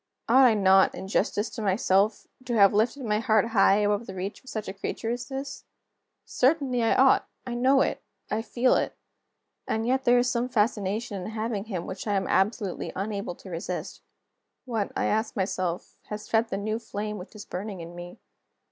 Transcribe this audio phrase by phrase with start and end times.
[0.27, 4.15] Ought I not, in justice to myself, to have lifted my heart high above the
[4.15, 5.63] reach of such a creature as this?
[6.25, 7.27] Certainly I ought!
[7.45, 8.01] I know it,
[8.31, 8.97] I feel it.
[9.67, 13.51] And yet, there is some fascination in having him which I am absolutely unable to
[13.51, 14.01] resist.
[14.65, 18.17] What, I ask myself, has fed the new flame which is burning in me?